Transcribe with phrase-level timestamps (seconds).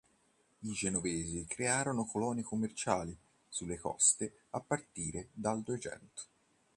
[0.61, 3.15] I Genovesi crearono colonie commerciali
[3.47, 6.23] sulle coste a partire dal Duecento.